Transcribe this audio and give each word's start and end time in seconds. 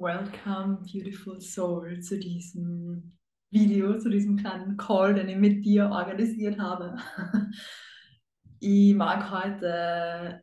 Welcome, 0.00 0.78
beautiful 0.90 1.42
soul, 1.42 2.00
zu 2.00 2.18
diesem 2.18 3.18
Video, 3.50 3.98
zu 3.98 4.08
diesem 4.08 4.38
kleinen 4.38 4.78
Call, 4.78 5.12
den 5.12 5.28
ich 5.28 5.36
mit 5.36 5.62
dir 5.62 5.90
organisiert 5.90 6.58
habe. 6.58 6.96
Ich 8.62 8.94
mag 8.94 9.30
heute 9.30 10.42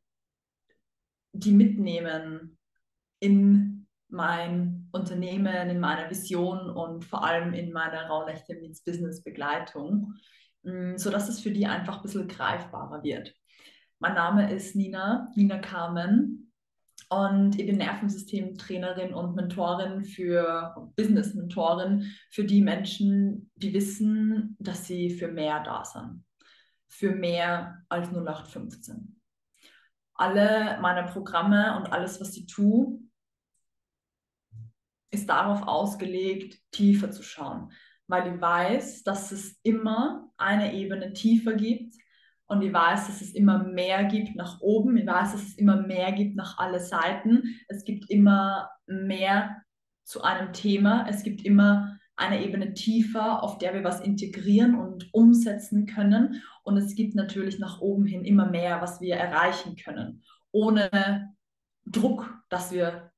die 1.33 1.51
mitnehmen 1.51 2.57
in 3.19 3.87
mein 4.09 4.89
Unternehmen, 4.91 5.69
in 5.69 5.79
meiner 5.79 6.09
Vision 6.09 6.69
und 6.69 7.05
vor 7.05 7.23
allem 7.23 7.53
in 7.53 7.71
meiner 7.71 8.07
Raunächte 8.07 8.55
Meets 8.55 8.83
Business 8.83 9.23
Begleitung, 9.23 10.13
mm, 10.63 10.97
sodass 10.97 11.29
es 11.29 11.39
für 11.39 11.51
die 11.51 11.65
einfach 11.65 11.97
ein 11.97 12.01
bisschen 12.03 12.27
greifbarer 12.27 13.03
wird. 13.03 13.33
Mein 13.97 14.13
Name 14.13 14.53
ist 14.53 14.75
Nina, 14.75 15.31
Nina 15.35 15.57
Carmen 15.57 16.36
und 17.09 17.57
ich 17.57 17.65
bin 17.65 17.77
Nervensystemtrainerin 17.77 19.13
und 19.13 19.35
Mentorin 19.35 20.03
für 20.03 20.91
Business-Mentorin 20.97 22.11
für 22.29 22.43
die 22.43 22.61
Menschen, 22.61 23.49
die 23.55 23.73
wissen, 23.73 24.57
dass 24.59 24.87
sie 24.87 25.11
für 25.11 25.29
mehr 25.29 25.63
da 25.63 25.85
sind. 25.85 26.25
Für 26.89 27.11
mehr 27.11 27.85
als 27.89 28.09
0815. 28.09 29.21
Alle 30.15 30.79
meine 30.81 31.07
Programme 31.07 31.77
und 31.77 31.91
alles, 31.91 32.19
was 32.19 32.35
ich 32.35 32.47
tue, 32.47 32.99
ist 35.11 35.29
darauf 35.29 35.61
ausgelegt, 35.67 36.59
tiefer 36.71 37.11
zu 37.11 37.23
schauen, 37.23 37.71
weil 38.07 38.33
ich 38.33 38.41
weiß, 38.41 39.03
dass 39.03 39.31
es 39.31 39.57
immer 39.63 40.29
eine 40.37 40.73
Ebene 40.73 41.13
tiefer 41.13 41.53
gibt 41.53 41.93
und 42.47 42.61
ich 42.61 42.71
weiß, 42.71 43.07
dass 43.07 43.21
es 43.21 43.33
immer 43.33 43.63
mehr 43.63 44.05
gibt 44.05 44.35
nach 44.35 44.61
oben. 44.61 44.97
Ich 44.97 45.05
weiß, 45.05 45.33
dass 45.33 45.43
es 45.43 45.57
immer 45.57 45.81
mehr 45.81 46.13
gibt 46.13 46.35
nach 46.35 46.57
alle 46.57 46.79
Seiten. 46.79 47.59
Es 47.67 47.83
gibt 47.83 48.09
immer 48.09 48.69
mehr 48.85 49.61
zu 50.05 50.21
einem 50.23 50.53
Thema. 50.53 51.05
Es 51.09 51.23
gibt 51.23 51.43
immer 51.43 51.97
eine 52.15 52.43
Ebene 52.43 52.73
tiefer, 52.73 53.43
auf 53.43 53.57
der 53.57 53.73
wir 53.73 53.83
was 53.83 53.99
integrieren 53.99 54.75
und 54.75 55.13
umsetzen 55.13 55.85
können. 55.85 56.41
Und 56.63 56.77
es 56.77 56.95
gibt 56.95 57.15
natürlich 57.15 57.59
nach 57.59 57.81
oben 57.81 58.05
hin 58.05 58.23
immer 58.23 58.49
mehr, 58.49 58.81
was 58.81 59.01
wir 59.01 59.17
erreichen 59.17 59.75
können, 59.75 60.23
ohne 60.51 61.35
Druck, 61.85 62.33
dass 62.49 62.71
wir 62.71 63.11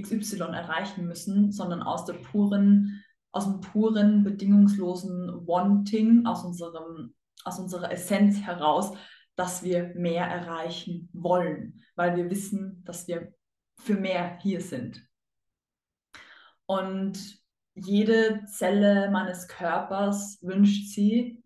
XY 0.00 0.52
erreichen 0.52 1.06
müssen, 1.06 1.50
sondern 1.50 1.82
aus 1.82 2.04
der 2.04 2.14
puren, 2.14 3.02
aus 3.32 3.44
dem 3.44 3.60
puren, 3.60 4.22
bedingungslosen 4.22 5.46
Wanting, 5.46 6.24
aus 6.24 6.44
unserem 6.44 7.14
aus 7.44 7.58
unserer 7.58 7.90
Essenz 7.92 8.40
heraus, 8.40 8.96
dass 9.36 9.62
wir 9.62 9.94
mehr 9.94 10.26
erreichen 10.26 11.08
wollen, 11.12 11.84
weil 11.94 12.16
wir 12.16 12.30
wissen, 12.30 12.82
dass 12.84 13.06
wir 13.06 13.34
für 13.78 13.94
mehr 13.94 14.38
hier 14.38 14.60
sind. 14.60 15.06
Und 16.66 17.38
jede 17.74 18.44
Zelle 18.46 19.10
meines 19.10 19.46
Körpers 19.48 20.38
wünscht 20.42 20.94
sie, 20.94 21.44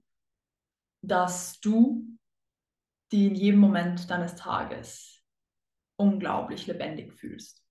dass 1.02 1.60
du 1.60 2.06
die 3.12 3.27
in 3.27 3.34
jedem 3.34 3.60
Moment 3.60 4.08
deines 4.10 4.36
Tages 4.36 5.20
unglaublich 5.97 6.66
lebendig 6.66 7.12
fühlst. 7.12 7.64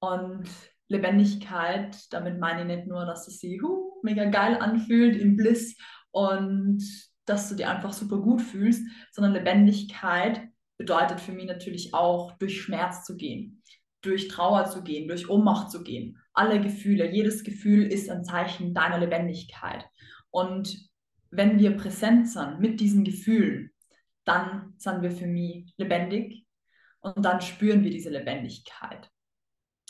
Und 0.00 0.48
Lebendigkeit, 0.88 2.12
damit 2.12 2.38
meine 2.38 2.62
ich 2.62 2.66
nicht 2.66 2.86
nur, 2.86 3.06
dass 3.06 3.28
es 3.28 3.38
sich 3.38 3.60
huh, 3.62 4.00
mega 4.02 4.24
geil 4.26 4.56
anfühlt 4.58 5.16
im 5.16 5.36
Bliss 5.36 5.76
und 6.14 6.80
dass 7.24 7.48
du 7.48 7.56
dir 7.56 7.68
einfach 7.68 7.92
super 7.92 8.18
gut 8.18 8.40
fühlst, 8.40 8.86
sondern 9.10 9.32
Lebendigkeit 9.32 10.48
bedeutet 10.78 11.20
für 11.20 11.32
mich 11.32 11.46
natürlich 11.46 11.92
auch, 11.92 12.32
durch 12.38 12.62
Schmerz 12.62 13.04
zu 13.04 13.16
gehen, 13.16 13.62
durch 14.00 14.28
Trauer 14.28 14.66
zu 14.66 14.84
gehen, 14.84 15.08
durch 15.08 15.28
Ohnmacht 15.28 15.72
zu 15.72 15.82
gehen. 15.82 16.16
Alle 16.32 16.60
Gefühle, 16.60 17.10
jedes 17.10 17.42
Gefühl 17.42 17.84
ist 17.86 18.08
ein 18.10 18.24
Zeichen 18.24 18.74
deiner 18.74 18.98
Lebendigkeit. 18.98 19.86
Und 20.30 20.88
wenn 21.30 21.58
wir 21.58 21.76
präsent 21.76 22.28
sind 22.28 22.60
mit 22.60 22.78
diesen 22.78 23.02
Gefühlen, 23.02 23.72
dann 24.24 24.74
sind 24.76 25.02
wir 25.02 25.10
für 25.10 25.26
mich 25.26 25.74
lebendig 25.76 26.46
und 27.00 27.24
dann 27.24 27.40
spüren 27.40 27.82
wir 27.82 27.90
diese 27.90 28.10
Lebendigkeit. 28.10 29.10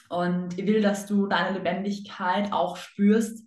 Und 0.09 0.59
ich 0.59 0.67
will, 0.67 0.81
dass 0.81 1.05
du 1.05 1.27
deine 1.27 1.59
Lebendigkeit 1.59 2.51
auch 2.51 2.79
spürst, 2.79 3.45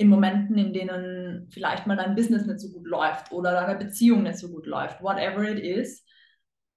in 0.00 0.08
Momenten, 0.08 0.56
in 0.56 0.72
denen 0.72 1.46
vielleicht 1.50 1.86
mal 1.86 1.94
dein 1.94 2.14
Business 2.14 2.46
nicht 2.46 2.58
so 2.58 2.70
gut 2.70 2.86
läuft 2.86 3.32
oder 3.32 3.52
deine 3.52 3.78
Beziehung 3.78 4.22
nicht 4.22 4.38
so 4.38 4.50
gut 4.50 4.64
läuft, 4.64 5.02
whatever 5.02 5.42
it 5.42 5.58
is, 5.58 6.02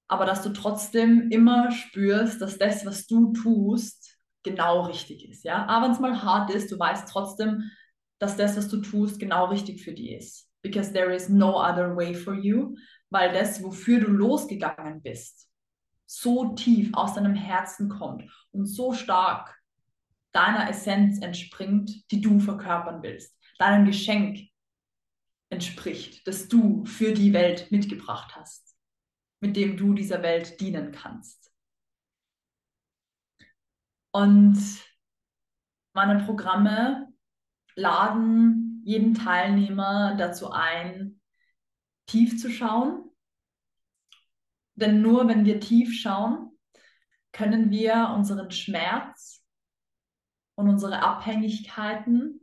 aber 0.09 0.25
dass 0.25 0.41
du 0.41 0.50
trotzdem 0.50 1.31
immer 1.31 1.72
spürst, 1.72 2.41
dass 2.41 2.57
das, 2.57 2.85
was 2.85 3.07
du 3.07 3.31
tust, 3.31 4.17
genau 4.44 4.81
richtig 4.81 5.29
ist. 5.29 5.45
Ja? 5.45 5.66
Aber 5.67 5.85
wenn 5.85 5.94
es 5.94 6.01
mal 6.01 6.22
hart 6.22 6.51
ist, 6.53 6.69
du 6.69 6.78
weißt 6.78 7.07
trotzdem, 7.07 7.72
dass 8.19 8.35
das, 8.35 8.57
was 8.57 8.67
du 8.67 8.81
tust, 8.81 9.22
genau 9.22 9.45
richtig 9.45 9.81
für 9.81 9.94
dich 9.94 10.11
ist. 10.11 10.50
Because 10.61 10.91
there 10.91 11.16
is 11.16 11.29
no 11.29 11.57
other 11.57 11.95
way 11.95 12.13
for 12.13 12.34
you, 12.34 12.75
weil 13.09 13.31
das, 13.31 13.63
wofür 13.63 14.01
du 14.01 14.11
losgegangen 14.11 15.01
bist, 15.01 15.47
so 16.05 16.53
tief 16.55 16.90
aus 16.94 17.13
deinem 17.13 17.35
Herzen 17.35 17.88
kommt 17.88 18.29
und 18.51 18.66
so 18.66 18.91
stark 18.91 19.57
deiner 20.33 20.69
Essenz 20.69 21.21
entspringt, 21.21 22.11
die 22.11 22.21
du 22.21 22.39
verkörpern 22.39 23.01
willst, 23.03 23.38
deinem 23.59 23.85
Geschenk 23.85 24.39
entspricht, 25.49 26.27
das 26.27 26.47
du 26.47 26.83
für 26.85 27.13
die 27.13 27.33
Welt 27.33 27.71
mitgebracht 27.71 28.35
hast, 28.35 28.75
mit 29.39 29.55
dem 29.55 29.77
du 29.77 29.93
dieser 29.93 30.23
Welt 30.23 30.59
dienen 30.59 30.91
kannst. 30.91 31.51
Und 34.11 34.57
meine 35.93 36.23
Programme 36.23 37.13
laden 37.75 38.81
jeden 38.83 39.13
Teilnehmer 39.13 40.16
dazu 40.17 40.51
ein, 40.51 41.22
tief 42.07 42.39
zu 42.39 42.51
schauen. 42.51 43.09
Denn 44.75 45.01
nur 45.01 45.27
wenn 45.27 45.45
wir 45.45 45.59
tief 45.59 45.93
schauen, 45.99 46.57
können 47.31 47.69
wir 47.72 48.11
unseren 48.16 48.51
Schmerz 48.51 49.42
und 50.56 50.69
unsere 50.69 51.02
Abhängigkeiten 51.02 52.40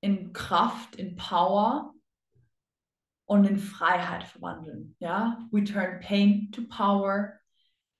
in 0.00 0.32
Kraft, 0.32 0.96
in 0.96 1.16
Power 1.16 1.94
und 3.26 3.44
in 3.44 3.58
Freiheit 3.58 4.24
verwandeln. 4.24 4.94
Ja, 4.98 5.38
we 5.50 5.64
turn 5.64 6.00
pain 6.00 6.50
to 6.52 6.62
power 6.68 7.40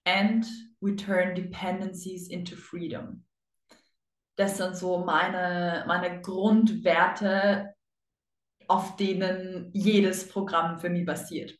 and 0.04 0.46
we 0.80 0.94
turn 0.94 1.34
dependencies 1.34 2.28
into 2.28 2.54
freedom. 2.54 3.24
Das 4.36 4.58
sind 4.58 4.76
so 4.76 4.98
meine, 4.98 5.84
meine 5.86 6.20
Grundwerte, 6.20 7.74
auf 8.68 8.96
denen 8.96 9.70
jedes 9.72 10.28
Programm 10.28 10.78
für 10.78 10.90
mich 10.90 11.06
basiert. 11.06 11.58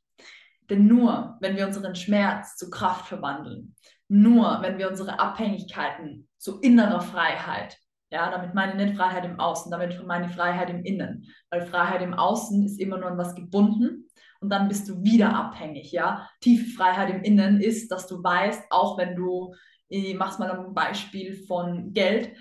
Denn 0.70 0.86
nur 0.86 1.36
wenn 1.40 1.56
wir 1.56 1.66
unseren 1.66 1.94
Schmerz 1.94 2.56
zu 2.56 2.70
Kraft 2.70 3.06
verwandeln, 3.06 3.74
nur 4.08 4.58
wenn 4.62 4.78
wir 4.78 4.88
unsere 4.88 5.18
Abhängigkeiten 5.18 6.28
zu 6.38 6.60
innerer 6.60 7.00
Freiheit, 7.00 7.78
ja, 8.10 8.30
damit 8.30 8.54
meine 8.54 8.72
ich 8.72 8.78
nicht 8.78 8.96
Freiheit 8.96 9.24
im 9.24 9.40
Außen, 9.40 9.70
damit 9.70 10.04
meine 10.06 10.28
Freiheit 10.28 10.70
im 10.70 10.84
Innen, 10.84 11.26
weil 11.50 11.66
Freiheit 11.66 12.02
im 12.02 12.14
Außen 12.14 12.64
ist 12.64 12.80
immer 12.80 12.98
nur 12.98 13.10
an 13.10 13.18
was 13.18 13.34
gebunden 13.34 14.08
und 14.40 14.50
dann 14.50 14.68
bist 14.68 14.88
du 14.88 15.02
wieder 15.02 15.34
abhängig, 15.34 15.92
ja. 15.92 16.28
Tiefe 16.40 16.70
Freiheit 16.76 17.10
im 17.10 17.22
Innen 17.22 17.60
ist, 17.60 17.90
dass 17.90 18.06
du 18.06 18.22
weißt, 18.22 18.64
auch 18.70 18.96
wenn 18.96 19.16
du, 19.16 19.54
ich 19.88 20.14
mach's 20.14 20.38
mal 20.38 20.50
ein 20.50 20.74
Beispiel 20.74 21.34
von 21.46 21.92
Geld, 21.92 22.36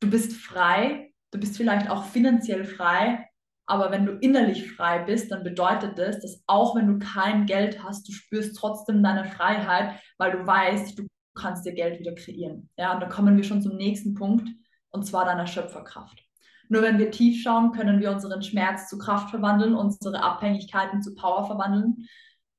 du 0.00 0.10
bist 0.10 0.32
frei, 0.32 1.12
du 1.32 1.40
bist 1.40 1.56
vielleicht 1.56 1.90
auch 1.90 2.04
finanziell 2.04 2.64
frei, 2.64 3.27
aber 3.68 3.90
wenn 3.90 4.06
du 4.06 4.12
innerlich 4.12 4.72
frei 4.72 5.00
bist, 5.00 5.30
dann 5.30 5.44
bedeutet 5.44 5.98
das, 5.98 6.20
dass 6.20 6.42
auch 6.46 6.74
wenn 6.74 6.86
du 6.86 6.98
kein 6.98 7.44
Geld 7.44 7.84
hast, 7.84 8.08
du 8.08 8.12
spürst 8.12 8.56
trotzdem 8.56 9.02
deine 9.02 9.26
Freiheit, 9.26 10.00
weil 10.16 10.32
du 10.32 10.46
weißt, 10.46 10.98
du 10.98 11.06
kannst 11.34 11.66
dir 11.66 11.74
Geld 11.74 12.00
wieder 12.00 12.14
kreieren. 12.14 12.70
Ja, 12.78 12.94
und 12.94 13.00
da 13.00 13.06
kommen 13.06 13.36
wir 13.36 13.44
schon 13.44 13.60
zum 13.60 13.76
nächsten 13.76 14.14
Punkt, 14.14 14.48
und 14.88 15.04
zwar 15.04 15.26
deiner 15.26 15.46
Schöpferkraft. 15.46 16.24
Nur 16.70 16.80
wenn 16.80 16.98
wir 16.98 17.10
tief 17.10 17.42
schauen, 17.42 17.72
können 17.72 18.00
wir 18.00 18.10
unseren 18.10 18.42
Schmerz 18.42 18.88
zu 18.88 18.96
Kraft 18.96 19.28
verwandeln, 19.28 19.74
unsere 19.74 20.22
Abhängigkeiten 20.22 21.02
zu 21.02 21.14
Power 21.14 21.46
verwandeln. 21.46 22.08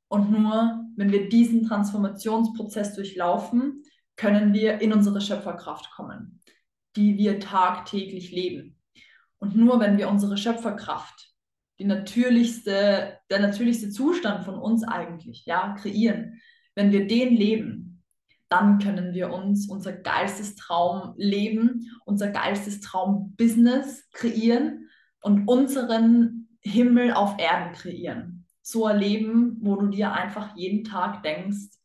Und 0.10 0.32
nur 0.32 0.80
wenn 0.96 1.12
wir 1.12 1.28
diesen 1.28 1.68
Transformationsprozess 1.68 2.94
durchlaufen, 2.94 3.82
können 4.16 4.54
wir 4.54 4.80
in 4.80 4.94
unsere 4.94 5.22
Schöpferkraft 5.22 5.90
kommen, 5.92 6.40
die 6.96 7.18
wir 7.18 7.40
tagtäglich 7.40 8.32
leben. 8.32 8.79
Und 9.40 9.56
nur 9.56 9.80
wenn 9.80 9.98
wir 9.98 10.10
unsere 10.10 10.38
Schöpferkraft, 10.38 11.34
die 11.80 11.86
natürlichste, 11.86 13.18
der 13.30 13.40
natürlichste 13.40 13.90
Zustand 13.90 14.44
von 14.44 14.56
uns 14.56 14.84
eigentlich, 14.84 15.46
ja, 15.46 15.76
kreieren, 15.80 16.42
wenn 16.76 16.92
wir 16.92 17.08
den 17.08 17.36
leben, 17.36 18.04
dann 18.50 18.80
können 18.80 19.14
wir 19.14 19.32
uns 19.32 19.70
unser 19.70 19.94
Geistestraum 19.94 21.14
leben, 21.18 21.88
unser 22.06 22.30
Geistestraum 22.30 23.36
Business 23.38 24.10
kreieren 24.12 24.90
und 25.22 25.48
unseren 25.48 26.50
Himmel 26.62 27.14
auf 27.14 27.40
Erden 27.40 27.74
kreieren. 27.74 28.46
So 28.62 28.86
ein 28.86 29.00
Leben, 29.00 29.58
wo 29.62 29.76
du 29.76 29.88
dir 29.88 30.12
einfach 30.14 30.56
jeden 30.56 30.84
Tag 30.84 31.24
denkst, 31.24 31.78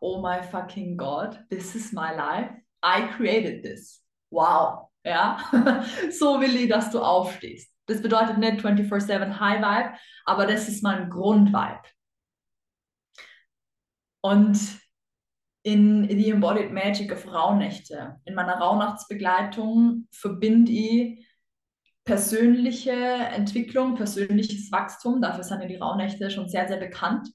oh 0.00 0.22
my 0.22 0.42
fucking 0.42 0.96
God, 0.96 1.38
this 1.50 1.74
is 1.74 1.92
my 1.92 2.14
life. 2.14 2.50
I 2.82 3.08
created 3.16 3.64
this. 3.64 4.02
Wow. 4.30 4.87
Ja, 5.04 5.38
so 6.10 6.40
will 6.40 6.54
ich, 6.56 6.68
dass 6.68 6.90
du 6.90 7.00
aufstehst. 7.00 7.72
Das 7.86 8.02
bedeutet 8.02 8.38
nicht 8.38 8.60
24-7 8.64 9.40
High 9.40 9.60
Vibe, 9.60 9.98
aber 10.24 10.46
das 10.46 10.68
ist 10.68 10.82
mein 10.82 11.08
Grundvibe. 11.08 11.82
Und 14.20 14.58
in 15.62 16.08
The 16.08 16.30
Embodied 16.30 16.72
Magic 16.72 17.12
of 17.12 17.26
Rauhnächte, 17.26 18.20
in 18.24 18.34
meiner 18.34 18.58
Rauhnachtsbegleitung 18.58 20.08
verbinde 20.10 20.72
ich 20.72 21.26
persönliche 22.04 22.92
Entwicklung, 22.92 23.94
persönliches 23.94 24.72
Wachstum, 24.72 25.20
dafür 25.20 25.44
sind 25.44 25.60
ja 25.60 25.68
die 25.68 25.76
Rauhnächte 25.76 26.30
schon 26.30 26.48
sehr, 26.48 26.66
sehr 26.66 26.78
bekannt, 26.78 27.28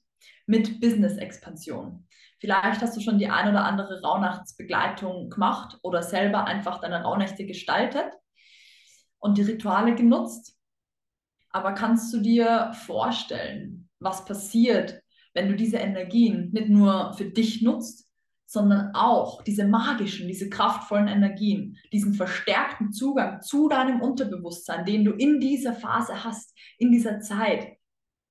mit 0.45 0.81
Business-Expansion. 0.81 2.07
Vielleicht 2.39 2.81
hast 2.81 2.97
du 2.97 3.01
schon 3.01 3.19
die 3.19 3.29
ein 3.29 3.49
oder 3.49 3.63
andere 3.63 4.01
Rauhnachtsbegleitung 4.01 5.29
gemacht 5.29 5.77
oder 5.81 6.03
selber 6.03 6.45
einfach 6.45 6.81
deine 6.81 7.03
Rauhnächte 7.03 7.45
gestaltet 7.45 8.11
und 9.19 9.37
die 9.37 9.43
Rituale 9.43 9.95
genutzt. 9.95 10.57
Aber 11.49 11.73
kannst 11.73 12.13
du 12.13 12.19
dir 12.19 12.73
vorstellen, 12.73 13.89
was 13.99 14.25
passiert, 14.25 15.01
wenn 15.33 15.47
du 15.47 15.55
diese 15.55 15.77
Energien 15.77 16.51
nicht 16.51 16.69
nur 16.69 17.13
für 17.13 17.25
dich 17.25 17.61
nutzt, 17.61 18.09
sondern 18.45 18.93
auch 18.93 19.41
diese 19.43 19.65
magischen, 19.65 20.27
diese 20.27 20.49
kraftvollen 20.49 21.07
Energien, 21.07 21.77
diesen 21.91 22.13
verstärkten 22.13 22.91
Zugang 22.91 23.41
zu 23.41 23.67
deinem 23.67 24.01
Unterbewusstsein, 24.01 24.85
den 24.85 25.05
du 25.05 25.11
in 25.11 25.39
dieser 25.39 25.73
Phase 25.73 26.23
hast, 26.23 26.55
in 26.77 26.91
dieser 26.91 27.19
Zeit, 27.19 27.77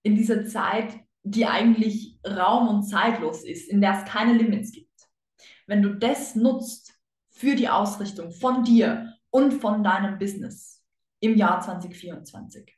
in 0.03 0.15
dieser 0.15 0.45
Zeit, 0.45 1.01
die 1.23 1.47
eigentlich 1.47 2.19
raum- 2.27 2.69
und 2.69 2.83
zeitlos 2.83 3.45
ist, 3.45 3.69
in 3.69 3.81
der 3.81 3.99
es 3.99 4.11
keine 4.11 4.35
Limits 4.35 4.73
gibt. 4.73 4.89
Wenn 5.67 5.83
du 5.83 5.95
das 5.95 6.35
nutzt 6.35 6.95
für 7.31 7.55
die 7.55 7.69
Ausrichtung 7.69 8.33
von 8.33 8.65
dir 8.65 9.15
und 9.31 9.53
von 9.53 9.83
deinem 9.83 10.19
Business 10.19 10.83
im 11.21 11.37
Jahr 11.37 11.61
2024. 11.61 12.77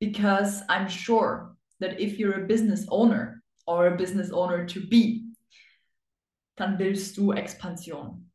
Because 0.00 0.64
I'm 0.68 0.88
sure 0.88 1.56
that 1.80 1.98
if 1.98 2.18
you're 2.18 2.42
a 2.42 2.46
business 2.46 2.86
owner, 2.88 3.42
or 3.66 3.86
a 3.86 3.96
business 3.96 4.32
owner 4.32 4.66
to 4.66 4.80
be, 4.80 5.34
dann 6.56 6.78
willst 6.78 7.16
du 7.16 7.32
Expansion. 7.32 8.30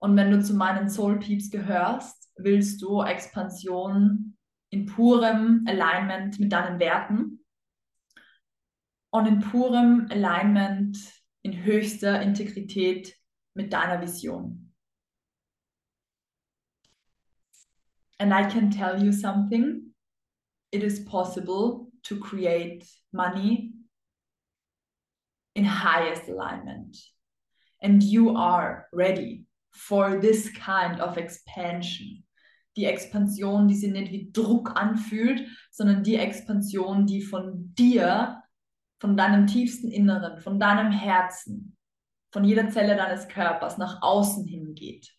Und 0.00 0.16
wenn 0.16 0.30
du 0.30 0.42
zu 0.42 0.54
meinen 0.54 0.88
Soul 0.90 1.18
Peeps 1.18 1.50
gehörst, 1.50 2.30
willst 2.36 2.82
du 2.82 3.02
Expansion 3.02 4.36
in 4.72 4.86
purem 4.86 5.64
Alignment 5.68 6.40
mit 6.40 6.50
deinen 6.50 6.80
Werten 6.80 7.44
und 9.10 9.26
in 9.26 9.40
purem 9.40 10.08
Alignment, 10.10 10.98
in 11.42 11.62
höchster 11.62 12.22
Integrität 12.22 13.14
mit 13.54 13.72
deiner 13.72 14.00
Vision. 14.00 14.72
And 18.18 18.32
I 18.32 18.44
can 18.44 18.70
tell 18.70 19.02
you 19.02 19.12
something. 19.12 19.94
It 20.70 20.82
is 20.82 21.04
possible 21.04 21.90
to 22.04 22.18
create 22.18 22.86
money 23.12 23.74
in 25.54 25.64
highest 25.64 26.28
alignment. 26.28 26.96
And 27.82 28.02
you 28.02 28.36
are 28.36 28.86
ready 28.92 29.44
for 29.72 30.18
this 30.18 30.50
kind 30.54 30.98
of 31.00 31.18
expansion. 31.18 32.24
Die 32.76 32.86
Expansion, 32.86 33.68
die 33.68 33.74
sich 33.74 33.92
nicht 33.92 34.12
wie 34.12 34.32
Druck 34.32 34.80
anfühlt, 34.80 35.46
sondern 35.70 36.02
die 36.02 36.16
Expansion, 36.16 37.06
die 37.06 37.20
von 37.20 37.74
dir, 37.74 38.42
von 39.00 39.16
deinem 39.16 39.46
tiefsten 39.46 39.90
Inneren, 39.90 40.40
von 40.40 40.58
deinem 40.58 40.90
Herzen, 40.90 41.76
von 42.32 42.44
jeder 42.44 42.70
Zelle 42.70 42.96
deines 42.96 43.28
Körpers 43.28 43.78
nach 43.78 44.00
außen 44.00 44.46
hingeht. 44.46 45.12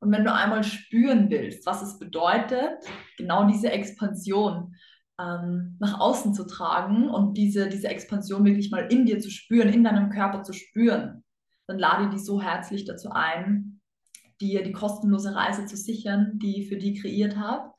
Und 0.00 0.10
wenn 0.10 0.24
du 0.24 0.34
einmal 0.34 0.64
spüren 0.64 1.30
willst, 1.30 1.64
was 1.64 1.80
es 1.80 1.98
bedeutet, 1.98 2.84
genau 3.16 3.46
diese 3.46 3.70
Expansion 3.70 4.74
ähm, 5.18 5.76
nach 5.78 6.00
außen 6.00 6.34
zu 6.34 6.44
tragen 6.44 7.08
und 7.08 7.34
diese, 7.34 7.68
diese 7.68 7.88
Expansion 7.88 8.44
wirklich 8.44 8.70
mal 8.70 8.92
in 8.92 9.06
dir 9.06 9.20
zu 9.20 9.30
spüren, 9.30 9.68
in 9.68 9.84
deinem 9.84 10.10
Körper 10.10 10.42
zu 10.42 10.52
spüren, 10.52 11.24
dann 11.68 11.78
lade 11.78 12.10
die 12.10 12.18
so 12.18 12.42
herzlich 12.42 12.84
dazu 12.84 13.10
ein, 13.12 13.71
dir 14.40 14.62
die 14.62 14.72
kostenlose 14.72 15.34
Reise 15.34 15.66
zu 15.66 15.76
sichern, 15.76 16.38
die 16.38 16.62
ich 16.62 16.68
für 16.68 16.76
die 16.76 16.94
kreiert 16.94 17.36
habe, 17.36 17.72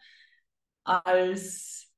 als 0.84 1.92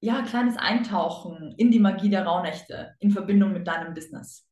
ja, 0.00 0.22
kleines 0.22 0.56
Eintauchen 0.56 1.54
in 1.56 1.70
die 1.70 1.78
Magie 1.78 2.10
der 2.10 2.26
Rauhnächte 2.26 2.94
in 3.00 3.10
Verbindung 3.10 3.52
mit 3.52 3.66
deinem 3.66 3.94
Business. 3.94 4.48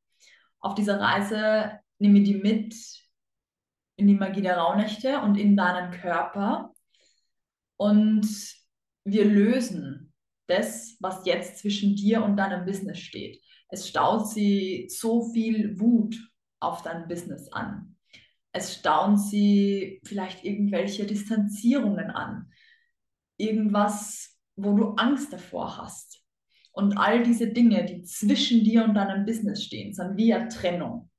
Auf 0.61 0.75
dieser 0.75 0.99
Reise 0.99 1.79
nehme 1.99 2.23
die 2.23 2.37
mit 2.37 2.75
in 3.97 4.07
die 4.07 4.15
Magie 4.15 4.43
der 4.43 4.57
Rauhnächte 4.57 5.21
und 5.21 5.37
in 5.37 5.57
deinen 5.57 5.93
Körper 5.93 6.73
und 7.77 8.27
wir 9.05 9.25
lösen 9.25 10.13
das, 10.47 10.97
was 11.01 11.27
jetzt 11.27 11.59
zwischen 11.59 11.95
dir 11.95 12.23
und 12.23 12.37
deinem 12.37 12.65
Business 12.65 12.99
steht. 12.99 13.43
Es 13.69 13.89
staut 13.89 14.29
sie 14.29 14.89
so 14.91 15.31
viel 15.33 15.79
Wut 15.79 16.17
auf 16.61 16.83
dein 16.83 17.09
Business 17.09 17.49
an. 17.53 17.94
Es 18.55 18.77
stauen 18.77 19.19
sie 19.19 20.01
vielleicht 20.05 20.45
irgendwelche 20.45 21.06
Distanzierungen 21.06 22.11
an. 22.11 22.51
Irgendwas, 23.37 24.39
wo 24.56 24.77
du 24.77 24.95
Angst 24.95 25.33
davor 25.33 25.77
hast. 25.77 26.25
Und 26.73 26.97
all 26.97 27.23
diese 27.23 27.49
Dinge, 27.49 27.85
die 27.85 28.03
zwischen 28.03 28.65
dir 28.65 28.85
und 28.85 28.95
deinem 28.95 29.27
Business 29.27 29.62
stehen, 29.62 29.93
sind 29.93 30.17
wie 30.17 30.33
eine 30.33 30.49
Trennung. 30.49 31.11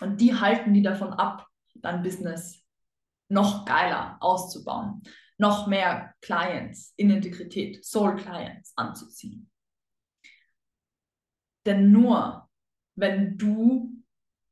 Und 0.00 0.20
die 0.20 0.34
halten 0.34 0.72
die 0.72 0.82
davon 0.82 1.12
ab, 1.12 1.46
dein 1.74 2.02
Business 2.02 2.64
noch 3.28 3.64
geiler 3.64 4.16
auszubauen 4.20 5.02
noch 5.42 5.66
mehr 5.66 6.14
Clients 6.20 6.94
in 6.96 7.10
Integrität, 7.10 7.84
Soul 7.84 8.16
Clients 8.16 8.72
anzuziehen. 8.76 9.50
Denn 11.66 11.90
nur 11.90 12.48
wenn 12.94 13.36
du 13.36 14.01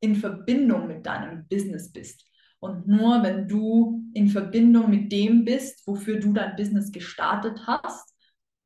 in 0.00 0.16
Verbindung 0.16 0.86
mit 0.86 1.06
deinem 1.06 1.46
Business 1.48 1.92
bist 1.92 2.26
und 2.58 2.86
nur 2.86 3.22
wenn 3.22 3.48
du 3.48 4.02
in 4.14 4.28
Verbindung 4.28 4.90
mit 4.90 5.12
dem 5.12 5.44
bist, 5.44 5.86
wofür 5.86 6.18
du 6.18 6.32
dein 6.32 6.56
Business 6.56 6.90
gestartet 6.90 7.66
hast, 7.66 8.14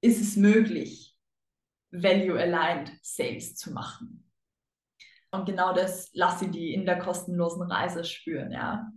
ist 0.00 0.20
es 0.20 0.36
möglich, 0.36 1.16
Value-Aligned 1.90 2.92
Sales 3.02 3.54
zu 3.56 3.72
machen. 3.72 4.30
Und 5.30 5.46
genau 5.46 5.72
das 5.72 6.10
lasse 6.12 6.48
die 6.48 6.74
in 6.74 6.86
der 6.86 6.98
kostenlosen 6.98 7.62
Reise 7.62 8.04
spüren, 8.04 8.52
ja 8.52 8.90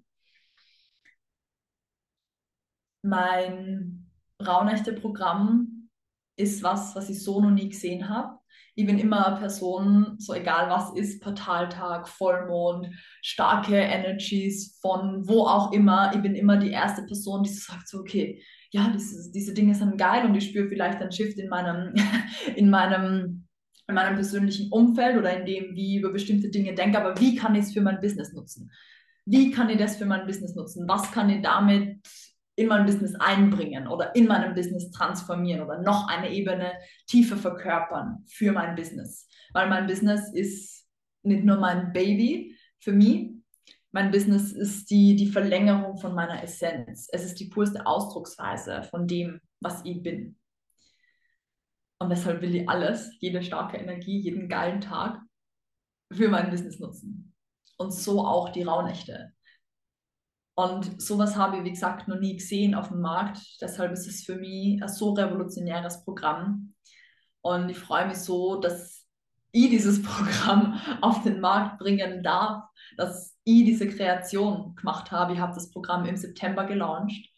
mein 3.07 4.11
Rauhnächte-Programm 4.45 5.89
ist 6.35 6.61
was, 6.61 6.95
was 6.95 7.09
ich 7.09 7.23
so 7.23 7.41
noch 7.41 7.51
nie 7.51 7.69
gesehen 7.69 8.09
habe. 8.09 8.37
Ich 8.77 8.85
bin 8.85 8.99
immer 8.99 9.25
eine 9.25 9.37
Person, 9.37 10.17
so 10.19 10.35
egal 10.35 10.69
was 10.69 10.93
ist, 10.95 11.19
Portaltag, 11.23 12.07
Vollmond, 12.07 12.87
starke 13.23 13.75
Energies 13.75 14.77
von 14.79 15.27
wo 15.27 15.47
auch 15.47 15.71
immer. 15.71 16.11
Ich 16.13 16.21
bin 16.21 16.35
immer 16.35 16.57
die 16.57 16.69
erste 16.69 17.01
Person, 17.01 17.41
die 17.41 17.49
so 17.49 17.71
sagt, 17.71 17.87
so, 17.87 17.97
okay, 18.01 18.39
ja, 18.69 18.91
diese, 18.93 19.31
diese 19.31 19.55
Dinge 19.55 19.73
sind 19.73 19.97
geil 19.97 20.25
und 20.25 20.35
ich 20.35 20.49
spüre 20.49 20.69
vielleicht 20.69 21.01
einen 21.01 21.11
Shift 21.11 21.39
in 21.39 21.49
meinem, 21.49 21.95
in 22.55 22.69
meinem, 22.69 23.47
in 23.87 23.95
meinem 23.95 24.13
persönlichen 24.13 24.71
Umfeld 24.71 25.17
oder 25.17 25.35
in 25.35 25.47
dem, 25.47 25.75
wie 25.75 25.95
ich 25.95 26.01
über 26.03 26.13
bestimmte 26.13 26.49
Dinge 26.49 26.75
denke, 26.75 27.01
aber 27.01 27.19
wie 27.19 27.35
kann 27.35 27.55
ich 27.55 27.63
es 27.63 27.73
für 27.73 27.81
mein 27.81 27.99
Business 27.99 28.31
nutzen? 28.33 28.71
Wie 29.25 29.49
kann 29.49 29.71
ich 29.71 29.77
das 29.77 29.95
für 29.95 30.05
mein 30.05 30.27
Business 30.27 30.53
nutzen? 30.53 30.87
Was 30.87 31.11
kann 31.11 31.31
ich 31.31 31.41
damit 31.41 31.97
in 32.57 32.67
mein 32.67 32.85
Business 32.85 33.13
einbringen 33.15 33.87
oder 33.87 34.15
in 34.15 34.25
meinem 34.25 34.55
Business 34.55 34.89
transformieren 34.91 35.61
oder 35.61 35.79
noch 35.81 36.07
eine 36.09 36.31
Ebene 36.31 36.73
tiefer 37.05 37.37
verkörpern 37.37 38.25
für 38.27 38.51
mein 38.51 38.75
Business. 38.75 39.27
Weil 39.53 39.69
mein 39.69 39.85
Business 39.85 40.33
ist 40.33 40.85
nicht 41.21 41.43
nur 41.43 41.57
mein 41.57 41.93
Baby 41.93 42.57
für 42.79 42.93
mich, 42.93 43.29
mein 43.91 44.11
Business 44.11 44.51
ist 44.51 44.89
die, 44.89 45.15
die 45.15 45.27
Verlängerung 45.27 45.97
von 45.97 46.13
meiner 46.13 46.43
Essenz. 46.43 47.07
Es 47.11 47.23
ist 47.23 47.39
die 47.39 47.47
purste 47.47 47.85
Ausdrucksweise 47.85 48.83
von 48.83 49.07
dem, 49.07 49.39
was 49.59 49.85
ich 49.85 50.01
bin. 50.01 50.37
Und 51.99 52.09
deshalb 52.09 52.41
will 52.41 52.55
ich 52.55 52.69
alles, 52.69 53.11
jede 53.19 53.41
starke 53.41 53.77
Energie, 53.77 54.19
jeden 54.19 54.49
geilen 54.49 54.81
Tag 54.81 55.21
für 56.11 56.27
mein 56.27 56.49
Business 56.49 56.79
nutzen. 56.79 57.33
Und 57.77 57.91
so 57.91 58.25
auch 58.25 58.49
die 58.49 58.63
Rauhnächte. 58.63 59.31
Und 60.59 60.99
sowas 60.99 61.35
habe 61.35 61.57
ich, 61.57 61.63
wie 61.65 61.71
gesagt, 61.71 62.07
noch 62.07 62.19
nie 62.19 62.35
gesehen 62.35 62.73
auf 62.73 62.87
dem 62.87 62.99
Markt. 62.99 63.39
Deshalb 63.61 63.91
ist 63.91 64.07
es 64.07 64.23
für 64.23 64.37
mich 64.37 64.81
ein 64.81 64.89
so 64.89 65.11
revolutionäres 65.11 66.03
Programm. 66.03 66.73
Und 67.41 67.69
ich 67.69 67.77
freue 67.77 68.07
mich 68.07 68.17
so, 68.17 68.59
dass 68.59 69.05
ich 69.51 69.69
dieses 69.69 70.01
Programm 70.03 70.81
auf 71.01 71.21
den 71.21 71.41
Markt 71.41 71.77
bringen 71.77 72.23
darf, 72.23 72.63
dass 72.97 73.37
ich 73.43 73.65
diese 73.65 73.87
Kreation 73.87 74.73
gemacht 74.75 75.11
habe. 75.11 75.33
Ich 75.33 75.39
habe 75.39 75.53
das 75.53 75.69
Programm 75.69 76.05
im 76.05 76.17
September 76.17 76.65
gelauncht 76.65 77.29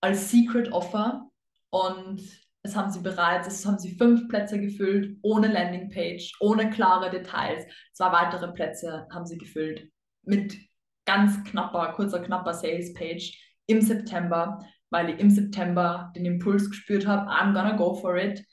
als 0.00 0.30
Secret 0.30 0.70
Offer 0.70 1.28
und 1.70 2.22
es 2.62 2.76
haben 2.76 2.92
sie 2.92 3.00
bereits, 3.00 3.48
es 3.48 3.66
haben 3.66 3.80
sie 3.80 3.96
fünf 3.96 4.28
Plätze 4.28 4.60
gefüllt, 4.60 5.18
ohne 5.22 5.48
Landingpage, 5.48 6.36
ohne 6.38 6.70
klare 6.70 7.10
Details. 7.10 7.64
Zwei 7.92 8.12
weitere 8.12 8.52
Plätze 8.52 9.08
haben 9.12 9.26
sie 9.26 9.38
gefüllt 9.38 9.90
mit 10.22 10.67
ganz 11.08 11.42
knapper, 11.44 11.92
kurzer, 11.94 12.20
knapper 12.20 12.52
Sales-Page 12.52 13.32
im 13.66 13.80
September, 13.80 14.62
weil 14.90 15.08
ich 15.08 15.18
im 15.18 15.30
September 15.30 16.12
den 16.14 16.26
Impuls 16.26 16.68
gespürt 16.68 17.06
habe, 17.06 17.30
I'm 17.30 17.54
gonna 17.54 17.76
go 17.76 17.94
for 17.94 18.16
it. 18.18 18.44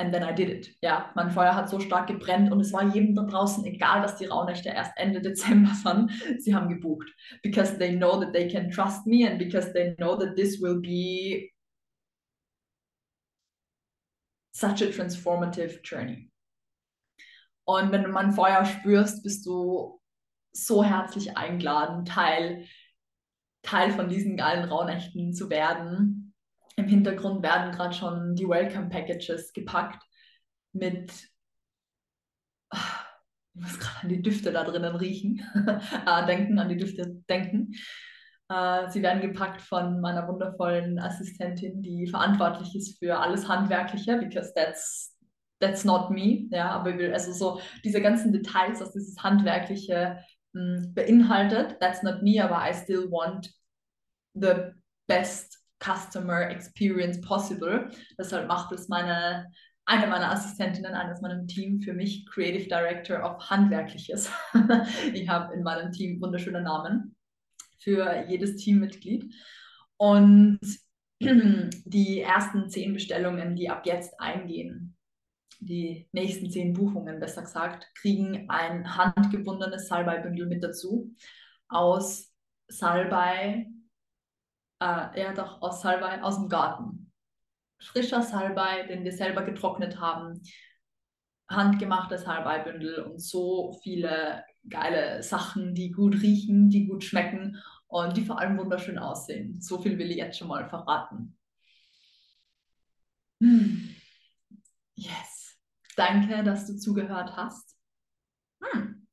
And 0.00 0.12
then 0.12 0.22
I 0.22 0.32
did 0.32 0.48
it. 0.48 0.76
Ja, 0.80 1.12
mein 1.14 1.30
Feuer 1.30 1.54
hat 1.54 1.68
so 1.68 1.78
stark 1.78 2.08
gebrennt 2.08 2.52
und 2.52 2.60
es 2.60 2.72
war 2.72 2.82
jedem 2.94 3.14
da 3.14 3.22
draußen 3.22 3.64
egal, 3.64 4.02
dass 4.02 4.16
die 4.16 4.26
Rauhnächte 4.26 4.68
erst 4.68 4.92
Ende 4.96 5.20
Dezember 5.20 5.72
sind. 5.82 6.10
Sie 6.40 6.54
haben 6.54 6.68
gebucht. 6.68 7.08
Because 7.42 7.78
they 7.78 7.96
know 7.96 8.20
that 8.20 8.32
they 8.32 8.48
can 8.48 8.70
trust 8.70 9.06
me 9.06 9.28
and 9.28 9.38
because 9.38 9.72
they 9.72 9.94
know 9.96 10.16
that 10.16 10.36
this 10.36 10.60
will 10.60 10.80
be 10.80 11.52
such 14.52 14.82
a 14.82 14.90
transformative 14.90 15.80
journey. 15.82 16.30
Und 17.64 17.92
wenn 17.92 18.02
du 18.02 18.10
mein 18.10 18.32
Feuer 18.32 18.64
spürst, 18.64 19.22
bist 19.22 19.46
du 19.46 19.97
so 20.52 20.82
herzlich 20.82 21.36
eingeladen, 21.36 22.04
Teil, 22.04 22.64
Teil 23.62 23.90
von 23.92 24.08
diesen 24.08 24.36
geilen 24.36 24.68
Rauhnächten 24.68 25.32
zu 25.32 25.50
werden. 25.50 26.34
Im 26.76 26.86
Hintergrund 26.86 27.42
werden 27.42 27.72
gerade 27.72 27.94
schon 27.94 28.34
die 28.34 28.48
Welcome 28.48 28.88
Packages 28.88 29.52
gepackt 29.52 30.02
mit, 30.72 31.12
ich 32.72 33.60
muss 33.60 33.78
gerade 33.78 34.02
an 34.02 34.08
die 34.08 34.22
Düfte 34.22 34.52
da 34.52 34.64
drinnen 34.64 34.96
riechen, 34.96 35.42
äh, 36.06 36.26
denken, 36.26 36.58
an 36.58 36.68
die 36.68 36.76
Düfte 36.76 37.22
denken. 37.28 37.72
Äh, 38.48 38.88
sie 38.90 39.02
werden 39.02 39.20
gepackt 39.20 39.60
von 39.60 40.00
meiner 40.00 40.28
wundervollen 40.28 40.98
Assistentin, 40.98 41.82
die 41.82 42.06
verantwortlich 42.06 42.74
ist 42.76 42.98
für 42.98 43.18
alles 43.18 43.48
Handwerkliche, 43.48 44.18
because 44.18 44.52
that's 44.54 45.18
that's 45.60 45.84
not 45.84 46.10
me. 46.10 46.46
Ja, 46.50 46.70
aber 46.70 46.92
also 47.12 47.32
so 47.32 47.60
diese 47.84 48.00
ganzen 48.00 48.32
Details, 48.32 48.80
was 48.80 48.92
dieses 48.92 49.22
Handwerkliche 49.22 50.18
beinhaltet, 50.94 51.78
that's 51.80 52.02
not 52.02 52.22
me, 52.22 52.40
aber 52.40 52.56
I 52.56 52.72
still 52.72 53.08
want 53.10 53.48
the 54.34 54.72
best 55.06 55.58
customer 55.80 56.50
experience 56.50 57.20
possible. 57.20 57.90
Deshalb 58.18 58.48
macht 58.48 58.72
es 58.72 58.88
meine 58.88 59.46
eine 59.88 60.06
meiner 60.06 60.30
Assistentinnen, 60.30 60.92
eines 60.92 61.22
meinem 61.22 61.46
Team 61.46 61.80
für 61.80 61.94
mich 61.94 62.26
Creative 62.26 62.68
Director 62.68 63.24
of 63.24 63.48
Handwerkliches. 63.48 64.30
ich 65.14 65.26
habe 65.30 65.54
in 65.54 65.62
meinem 65.62 65.92
Team 65.92 66.20
wunderschöne 66.20 66.60
Namen 66.60 67.16
für 67.78 68.26
jedes 68.28 68.56
Teammitglied. 68.56 69.32
Und 69.96 70.60
die 71.20 72.20
ersten 72.20 72.68
zehn 72.68 72.92
Bestellungen, 72.92 73.56
die 73.56 73.70
ab 73.70 73.86
jetzt 73.86 74.20
eingehen, 74.20 74.94
die 75.60 76.08
nächsten 76.12 76.50
zehn 76.50 76.72
Buchungen, 76.72 77.20
besser 77.20 77.42
gesagt, 77.42 77.88
kriegen 77.94 78.48
ein 78.48 78.96
handgebundenes 78.96 79.88
Salbei-Bündel 79.88 80.46
mit 80.46 80.62
dazu 80.62 81.14
aus 81.68 82.32
Salbei, 82.68 83.66
äh, 84.80 85.20
ja 85.20 85.32
doch, 85.34 85.60
aus 85.62 85.82
Salbei 85.82 86.22
aus 86.22 86.36
dem 86.36 86.48
Garten. 86.48 87.12
Frischer 87.80 88.22
Salbei, 88.22 88.86
den 88.86 89.04
wir 89.04 89.12
selber 89.12 89.42
getrocknet 89.42 90.00
haben, 90.00 90.40
handgemachtes 91.48 92.22
Salbeibündel 92.22 93.02
und 93.02 93.20
so 93.20 93.78
viele 93.82 94.44
geile 94.68 95.22
Sachen, 95.22 95.74
die 95.74 95.90
gut 95.90 96.20
riechen, 96.20 96.68
die 96.68 96.86
gut 96.86 97.04
schmecken 97.04 97.56
und 97.86 98.16
die 98.16 98.24
vor 98.24 98.38
allem 98.38 98.58
wunderschön 98.58 98.98
aussehen. 98.98 99.60
So 99.60 99.80
viel 99.80 99.98
will 99.98 100.10
ich 100.10 100.18
jetzt 100.18 100.38
schon 100.38 100.48
mal 100.48 100.68
verraten. 100.68 101.36
Hm. 103.40 103.94
Yes. 104.94 105.27
Danke, 105.98 106.44
dass 106.44 106.64
du 106.66 106.76
zugehört 106.76 107.36
hast. 107.36 107.76
Hm. 108.62 109.08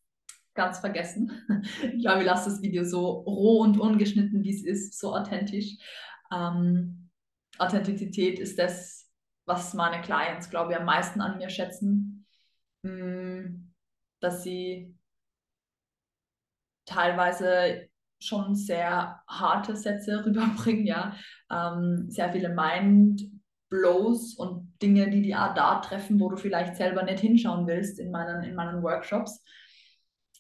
Ganz 0.54 0.80
vergessen. 0.80 1.32
Ich 1.82 2.04
glaube, 2.04 2.20
ich 2.20 2.28
lasse 2.28 2.52
das 2.52 2.62
Video 2.62 2.84
so 2.84 3.08
roh 3.22 3.62
und 3.62 3.80
ungeschnitten, 3.80 4.44
wie 4.44 4.54
es 4.54 4.64
ist, 4.64 5.00
so 5.00 5.16
authentisch. 5.16 5.78
Ähm, 6.32 7.10
Authentizität 7.58 8.38
ist 8.38 8.60
das, 8.60 9.10
was 9.46 9.74
meine 9.74 10.02
Clients, 10.04 10.52
glaube 10.52 10.74
ich, 10.74 10.78
am 10.78 10.86
meisten 10.86 11.22
an 11.22 11.38
mir 11.38 11.50
schätzen. 11.50 12.28
Hm. 12.86 13.74
Dass 14.20 14.44
sie 14.44 14.96
teilweise 16.86 17.90
schon 18.20 18.54
sehr 18.54 19.24
harte 19.28 19.76
Sätze 19.76 20.24
rüberbringen, 20.26 20.86
ja. 20.86 21.18
Ähm, 21.50 22.06
sehr 22.10 22.32
viele 22.32 22.54
Mind-Blows 23.76 24.36
und 24.36 24.74
Dinge, 24.82 25.10
die 25.10 25.22
die 25.22 25.32
da 25.32 25.80
treffen, 25.80 26.20
wo 26.20 26.30
du 26.30 26.38
vielleicht 26.38 26.76
selber 26.76 27.04
nicht 27.04 27.20
hinschauen 27.20 27.68
willst 27.68 28.00
in 28.00 28.12
meinen, 28.12 28.44
in 28.44 28.56
meinen 28.56 28.84
Workshops. 28.84 29.44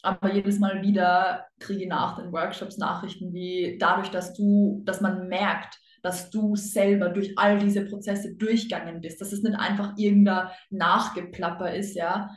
Aber 0.02 0.34
jedes 0.34 0.60
Mal 0.60 0.82
wieder 0.82 1.46
kriege 1.60 1.84
ich 1.84 1.90
nach 1.90 2.18
den 2.18 2.32
Workshops 2.32 2.78
Nachrichten 2.78 3.34
wie 3.34 3.78
dadurch, 3.80 4.10
dass 4.10 4.34
du, 4.34 4.84
dass 4.86 5.02
man 5.02 5.28
merkt, 5.28 5.80
dass 6.04 6.30
du 6.30 6.56
selber 6.56 7.10
durch 7.10 7.38
all 7.38 7.58
diese 7.58 7.84
Prozesse 7.86 8.36
durchgegangen 8.36 9.02
bist, 9.02 9.20
dass 9.22 9.32
es 9.32 9.42
nicht 9.42 9.58
einfach 9.58 9.94
irgendein 9.98 10.50
Nachgeplapper 10.70 11.74
ist, 11.74 11.96
ja. 11.96 12.30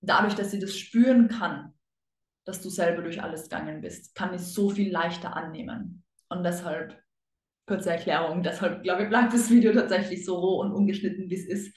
Dadurch, 0.00 0.34
dass 0.34 0.50
sie 0.50 0.60
das 0.60 0.76
spüren 0.76 1.28
kann, 1.28 1.74
dass 2.46 2.62
du 2.62 2.70
selber 2.70 3.02
durch 3.02 3.22
alles 3.22 3.44
gegangen 3.44 3.80
bist, 3.82 4.14
kann 4.14 4.32
ich 4.32 4.40
so 4.40 4.70
viel 4.70 4.90
leichter 4.90 5.36
annehmen. 5.36 6.04
Und 6.28 6.44
deshalb, 6.44 6.98
kurze 7.66 7.90
Erklärung, 7.90 8.42
deshalb 8.42 8.82
glaube 8.82 9.04
ich, 9.04 9.08
bleibt 9.08 9.32
das 9.32 9.50
Video 9.50 9.72
tatsächlich 9.72 10.24
so 10.24 10.36
roh 10.36 10.60
und 10.60 10.72
ungeschnitten, 10.72 11.28
wie 11.28 11.34
es 11.34 11.46
ist. 11.46 11.76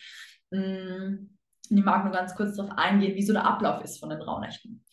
Mm, 0.52 1.30
ich 1.70 1.84
mag 1.84 2.04
nur 2.04 2.14
ganz 2.14 2.36
kurz 2.36 2.56
darauf 2.56 2.78
eingehen, 2.78 3.16
wie 3.16 3.26
so 3.26 3.34
der 3.34 3.46
Ablauf 3.46 3.84
ist 3.84 4.00
von 4.00 4.10
den 4.10 4.22
Rauhnächten. 4.22 4.84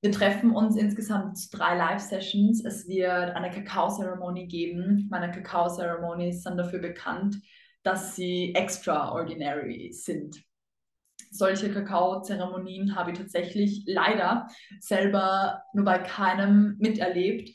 Wir 0.00 0.10
treffen 0.10 0.50
uns 0.50 0.76
insgesamt 0.76 1.38
drei 1.52 1.76
Live-Sessions. 1.76 2.64
Es 2.64 2.88
wird 2.88 3.36
eine 3.36 3.50
Kakao-Zeremonie 3.50 4.48
geben. 4.48 5.06
Meine 5.10 5.30
Kakao-Ceremonies 5.30 6.42
sind 6.42 6.56
dafür 6.56 6.80
bekannt, 6.80 7.36
dass 7.84 8.16
sie 8.16 8.54
extraordinary 8.54 9.92
sind 9.92 10.42
solche 11.32 11.72
Kakao-Zeremonien 11.72 12.94
habe 12.94 13.10
ich 13.10 13.18
tatsächlich 13.18 13.84
leider 13.86 14.48
selber 14.80 15.62
nur 15.72 15.84
bei 15.84 15.98
keinem 15.98 16.76
miterlebt. 16.78 17.50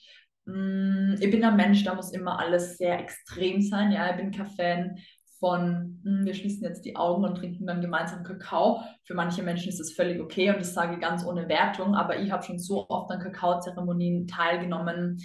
Mm, 0.48 1.16
ich 1.20 1.30
bin 1.30 1.44
ein 1.44 1.58
Mensch, 1.58 1.84
da 1.84 1.94
muss 1.94 2.12
immer 2.14 2.40
alles 2.40 2.78
sehr 2.78 3.00
extrem 3.00 3.62
sein. 3.62 3.92
Ja, 3.92 4.10
ich 4.12 4.16
bin 4.18 4.32
kein 4.32 4.48
Fan 4.48 4.98
von, 5.40 6.00
mm, 6.04 6.26
wir 6.26 6.34
schließen 6.34 6.64
jetzt 6.64 6.86
die 6.86 6.96
Augen 6.96 7.26
und 7.26 7.36
trinken 7.36 7.68
dann 7.68 7.82
gemeinsam 7.82 8.24
Kakao. 8.24 8.82
Für 9.04 9.14
manche 9.14 9.44
Menschen 9.44 9.70
ist 9.70 9.80
das 9.80 9.92
völlig 9.92 10.22
okay 10.22 10.50
und 10.50 10.60
das 10.60 10.74
sage 10.74 10.96
ich 10.96 11.02
ganz 11.02 11.26
ohne 11.26 11.50
Wertung, 11.50 11.96
aber 11.96 12.20
ich 12.20 12.32
habe 12.32 12.44
schon 12.44 12.60
so 12.60 12.88
oft 12.90 13.12
an 13.12 13.20
Kakao-Zeremonien 13.20 14.28
teilgenommen, 14.28 15.22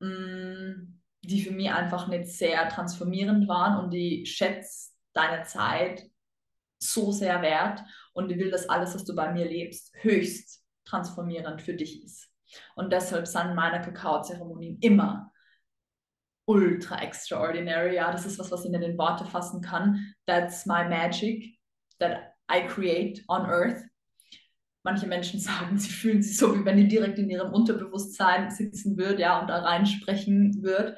mm, 0.00 1.00
die 1.22 1.40
für 1.42 1.52
mich 1.52 1.70
einfach 1.70 2.06
nicht 2.08 2.26
sehr 2.28 2.68
transformierend 2.68 3.48
waren 3.48 3.84
und 3.84 3.92
ich 3.94 4.30
schätze 4.30 4.92
deine 5.14 5.44
Zeit 5.44 6.04
so 6.78 7.10
sehr 7.10 7.42
wert 7.42 7.82
und 8.12 8.30
ich 8.30 8.38
will, 8.38 8.50
dass 8.50 8.68
alles, 8.68 8.94
was 8.94 9.04
du 9.04 9.14
bei 9.14 9.32
mir 9.32 9.46
lebst, 9.46 9.92
höchst 10.02 10.62
transformierend 10.84 11.62
für 11.62 11.74
dich 11.74 12.04
ist. 12.04 12.27
Und 12.74 12.92
deshalb 12.92 13.26
sind 13.26 13.54
meine 13.54 13.80
Kakao-Zeremonien 13.80 14.78
immer 14.80 15.32
ultra 16.46 17.02
extraordinary. 17.02 17.96
Ja, 17.96 18.10
das 18.10 18.26
ist 18.26 18.38
was, 18.38 18.50
was 18.50 18.64
ich 18.64 18.72
in 18.72 18.98
Worte 18.98 19.24
fassen 19.24 19.60
kann. 19.60 20.14
That's 20.26 20.66
my 20.66 20.84
magic 20.88 21.58
that 21.98 22.34
I 22.50 22.66
create 22.66 23.22
on 23.28 23.46
earth. 23.46 23.82
Manche 24.82 25.06
Menschen 25.06 25.40
sagen, 25.40 25.78
sie 25.78 25.90
fühlen 25.90 26.22
sich 26.22 26.38
so, 26.38 26.58
wie 26.58 26.64
wenn 26.64 26.76
die 26.76 26.88
direkt 26.88 27.18
in 27.18 27.28
ihrem 27.28 27.52
Unterbewusstsein 27.52 28.50
sitzen 28.50 28.96
würde, 28.96 29.22
ja, 29.22 29.40
und 29.40 29.48
da 29.48 29.58
reinsprechen 29.58 30.62
würde 30.62 30.96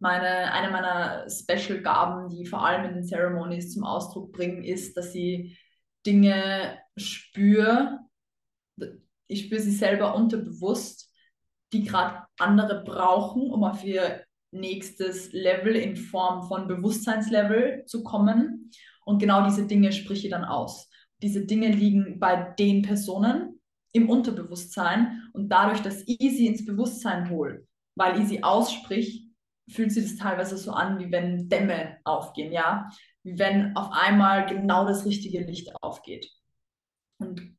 meine, 0.00 0.52
eine 0.52 0.70
meiner 0.72 1.28
Special-Gaben, 1.28 2.30
die 2.30 2.46
vor 2.46 2.64
allem 2.64 2.84
in 2.86 2.94
den 2.94 3.04
Ceremonies 3.04 3.72
zum 3.72 3.84
Ausdruck 3.84 4.32
bringen, 4.32 4.64
ist, 4.64 4.96
dass 4.96 5.14
ich 5.14 5.58
Dinge 6.06 6.78
spüre. 6.96 8.00
Ich 9.30 9.44
spüre 9.44 9.60
sie 9.60 9.70
selber 9.70 10.14
unterbewusst, 10.14 11.08
die 11.72 11.84
gerade 11.84 12.24
andere 12.38 12.82
brauchen, 12.82 13.50
um 13.50 13.64
auf 13.64 13.84
ihr 13.84 14.24
nächstes 14.50 15.32
Level 15.32 15.76
in 15.76 15.96
Form 15.96 16.48
von 16.48 16.66
Bewusstseinslevel 16.66 17.84
zu 17.86 18.02
kommen. 18.02 18.72
Und 19.04 19.20
genau 19.20 19.44
diese 19.44 19.66
Dinge 19.66 19.92
spreche 19.92 20.26
ich 20.26 20.32
dann 20.32 20.44
aus. 20.44 20.90
Diese 21.22 21.46
Dinge 21.46 21.68
liegen 21.68 22.18
bei 22.18 22.54
den 22.58 22.82
Personen 22.82 23.60
im 23.92 24.08
Unterbewusstsein 24.08 25.30
und 25.32 25.48
dadurch, 25.48 25.80
dass 25.80 26.02
ich 26.06 26.18
sie 26.18 26.46
ins 26.46 26.64
Bewusstsein 26.64 27.30
hole, 27.30 27.66
weil 27.94 28.20
ich 28.20 28.28
sie 28.28 28.42
aussprich, 28.42 29.26
fühlt 29.68 29.92
sich 29.92 30.04
das 30.04 30.16
teilweise 30.16 30.56
so 30.56 30.72
an, 30.72 30.98
wie 30.98 31.12
wenn 31.12 31.48
Dämme 31.48 31.98
aufgehen, 32.02 32.52
ja, 32.52 32.90
wie 33.22 33.38
wenn 33.38 33.76
auf 33.76 33.90
einmal 33.92 34.46
genau 34.46 34.84
das 34.86 35.04
richtige 35.04 35.40
Licht 35.40 35.70
aufgeht. 35.82 36.28
Und 37.18 37.56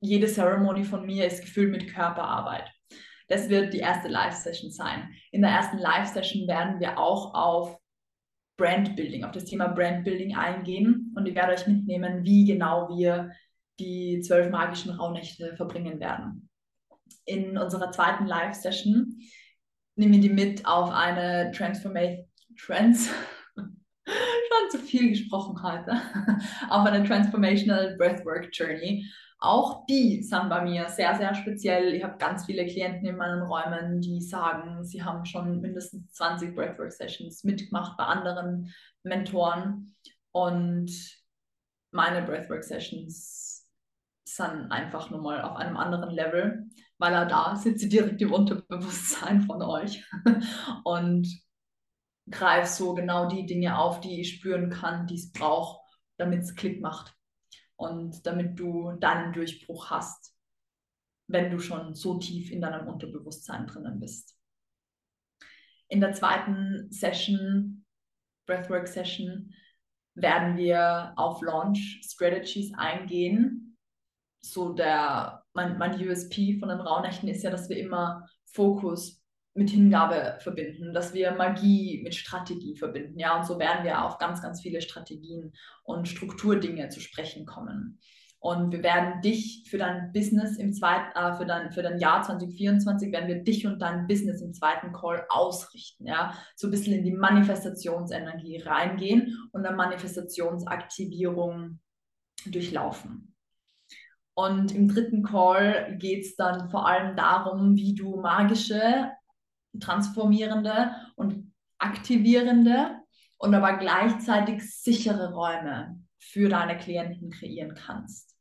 jede 0.00 0.26
Ceremony 0.26 0.84
von 0.84 1.04
mir 1.06 1.26
ist 1.26 1.42
gefüllt 1.42 1.70
mit 1.70 1.92
Körperarbeit. 1.92 2.70
Das 3.28 3.48
wird 3.48 3.72
die 3.72 3.78
erste 3.78 4.08
Live-Session 4.08 4.70
sein. 4.70 5.10
In 5.32 5.42
der 5.42 5.50
ersten 5.50 5.78
Live-Session 5.78 6.46
werden 6.46 6.80
wir 6.80 6.98
auch 6.98 7.34
auf 7.34 7.78
Brandbuilding, 8.56 9.24
auf 9.24 9.32
das 9.32 9.44
Thema 9.44 9.68
Brandbuilding 9.68 10.36
eingehen 10.36 11.12
und 11.16 11.26
ich 11.26 11.34
werde 11.34 11.52
euch 11.52 11.66
mitnehmen, 11.66 12.24
wie 12.24 12.44
genau 12.44 12.88
wir 12.96 13.32
die 13.78 14.20
zwölf 14.20 14.50
magischen 14.50 14.92
Rauhnächte 14.92 15.54
verbringen 15.56 16.00
werden. 16.00 16.48
In 17.24 17.58
unserer 17.58 17.90
zweiten 17.90 18.26
Live-Session 18.26 19.20
nehmen 19.96 20.12
wir 20.12 20.20
die 20.20 20.30
mit 20.30 20.64
auf 20.66 20.90
eine 20.90 21.50
Transformation, 21.52 22.24
Trans, 22.58 23.10
schon 23.56 24.70
zu 24.70 24.78
viel 24.78 25.10
gesprochen 25.10 25.62
heute, 25.62 26.00
auf 26.70 26.86
eine 26.86 27.04
Transformational 27.06 27.96
Breathwork 27.98 28.48
Journey. 28.52 29.04
Auch 29.38 29.84
die 29.86 30.22
sind 30.22 30.48
bei 30.48 30.62
mir 30.62 30.88
sehr, 30.88 31.14
sehr 31.14 31.34
speziell. 31.34 31.94
Ich 31.94 32.02
habe 32.02 32.16
ganz 32.16 32.46
viele 32.46 32.64
Klienten 32.64 33.06
in 33.06 33.16
meinen 33.16 33.42
Räumen, 33.42 34.00
die 34.00 34.22
sagen, 34.22 34.82
sie 34.82 35.02
haben 35.02 35.26
schon 35.26 35.60
mindestens 35.60 36.10
20 36.12 36.54
Breathwork-Sessions 36.54 37.44
mitgemacht 37.44 37.98
bei 37.98 38.04
anderen 38.04 38.72
Mentoren. 39.02 39.94
Und 40.32 40.90
meine 41.90 42.22
Breathwork-Sessions 42.22 43.68
sind 44.24 44.72
einfach 44.72 45.10
nur 45.10 45.20
mal 45.20 45.42
auf 45.42 45.56
einem 45.56 45.76
anderen 45.76 46.10
Level, 46.10 46.64
weil 46.98 47.12
er 47.12 47.26
da 47.26 47.56
sitzt 47.56 47.92
direkt 47.92 48.20
im 48.22 48.32
Unterbewusstsein 48.32 49.42
von 49.42 49.62
euch 49.62 50.02
und 50.84 51.28
greift 52.30 52.72
so 52.72 52.94
genau 52.94 53.28
die 53.28 53.44
Dinge 53.44 53.78
auf, 53.78 54.00
die 54.00 54.22
ich 54.22 54.34
spüren 54.36 54.70
kann, 54.70 55.06
die 55.06 55.14
es 55.14 55.30
braucht, 55.30 55.80
damit 56.16 56.40
es 56.40 56.54
Klick 56.54 56.80
macht 56.80 57.15
und 57.76 58.26
damit 58.26 58.58
du 58.58 58.92
deinen 58.92 59.32
Durchbruch 59.32 59.90
hast, 59.90 60.34
wenn 61.28 61.50
du 61.50 61.58
schon 61.58 61.94
so 61.94 62.18
tief 62.18 62.50
in 62.50 62.60
deinem 62.60 62.88
Unterbewusstsein 62.88 63.66
drinnen 63.66 64.00
bist. 64.00 64.36
In 65.88 66.00
der 66.00 66.12
zweiten 66.12 66.90
Session, 66.90 67.84
Breathwork 68.46 68.88
Session, 68.88 69.52
werden 70.14 70.56
wir 70.56 71.12
auf 71.16 71.42
Launch 71.42 72.00
Strategies 72.04 72.72
eingehen. 72.74 73.76
So 74.40 74.72
der, 74.72 75.44
mein, 75.52 75.76
mein 75.78 76.00
USP 76.00 76.58
von 76.58 76.68
den 76.68 76.80
Rauhnächten 76.80 77.28
ist 77.28 77.42
ja, 77.42 77.50
dass 77.50 77.68
wir 77.68 77.78
immer 77.78 78.28
Fokus 78.46 79.22
mit 79.56 79.70
Hingabe 79.70 80.36
verbinden, 80.40 80.92
dass 80.92 81.14
wir 81.14 81.32
Magie 81.32 82.00
mit 82.02 82.14
Strategie 82.14 82.76
verbinden. 82.76 83.18
Ja, 83.18 83.36
und 83.36 83.46
so 83.46 83.58
werden 83.58 83.84
wir 83.84 84.04
auf 84.04 84.18
ganz, 84.18 84.42
ganz 84.42 84.60
viele 84.60 84.82
Strategien 84.82 85.52
und 85.84 86.08
Strukturdinge 86.08 86.88
zu 86.88 87.00
sprechen 87.00 87.46
kommen. 87.46 87.98
Und 88.38 88.70
wir 88.70 88.82
werden 88.82 89.22
dich 89.22 89.64
für 89.68 89.78
dein 89.78 90.12
Business 90.12 90.56
im 90.56 90.72
zweiten, 90.72 91.18
äh, 91.18 91.34
für, 91.34 91.46
dein, 91.46 91.72
für 91.72 91.82
dein 91.82 91.98
Jahr 91.98 92.22
2024, 92.22 93.10
werden 93.10 93.28
wir 93.28 93.42
dich 93.42 93.66
und 93.66 93.80
dein 93.80 94.06
Business 94.06 94.40
im 94.40 94.52
zweiten 94.52 94.92
Call 94.92 95.24
ausrichten. 95.28 96.06
Ja, 96.06 96.32
so 96.54 96.68
ein 96.68 96.70
bisschen 96.70 96.94
in 96.94 97.02
die 97.02 97.12
Manifestationsenergie 97.12 98.58
reingehen 98.58 99.36
und 99.52 99.66
eine 99.66 99.76
Manifestationsaktivierung 99.76 101.80
durchlaufen. 102.44 103.34
Und 104.34 104.74
im 104.74 104.86
dritten 104.86 105.22
Call 105.22 105.96
geht 105.98 106.26
es 106.26 106.36
dann 106.36 106.68
vor 106.68 106.86
allem 106.86 107.16
darum, 107.16 107.74
wie 107.74 107.94
du 107.94 108.20
magische 108.20 109.10
transformierende 109.80 110.94
und 111.16 111.52
aktivierende 111.78 112.96
und 113.38 113.54
aber 113.54 113.76
gleichzeitig 113.78 114.62
sichere 114.74 115.32
Räume 115.32 116.02
für 116.18 116.48
deine 116.48 116.78
Klienten 116.78 117.30
kreieren 117.30 117.74
kannst. 117.74 118.34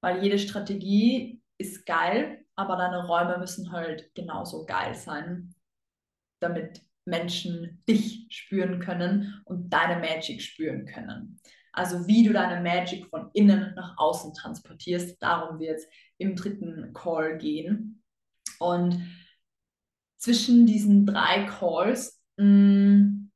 Weil 0.00 0.22
jede 0.22 0.38
Strategie 0.38 1.42
ist 1.58 1.86
geil, 1.86 2.44
aber 2.56 2.76
deine 2.76 3.06
Räume 3.06 3.38
müssen 3.38 3.70
halt 3.70 4.14
genauso 4.14 4.64
geil 4.64 4.94
sein, 4.94 5.54
damit 6.40 6.82
Menschen 7.04 7.82
dich 7.88 8.26
spüren 8.30 8.80
können 8.80 9.42
und 9.44 9.70
deine 9.70 10.00
Magic 10.00 10.42
spüren 10.42 10.86
können. 10.86 11.40
Also 11.72 12.06
wie 12.06 12.24
du 12.24 12.32
deine 12.32 12.60
Magic 12.60 13.06
von 13.08 13.30
innen 13.32 13.74
nach 13.74 13.96
außen 13.96 14.34
transportierst, 14.34 15.22
darum 15.22 15.58
wird 15.60 15.78
es 15.78 15.86
im 16.18 16.34
dritten 16.34 16.92
Call 16.92 17.38
gehen. 17.38 18.02
Und 18.58 19.00
zwischen 20.20 20.66
diesen 20.66 21.06
drei 21.06 21.46
Calls 21.46 22.22
mh, 22.36 22.44
mm, 22.44 23.30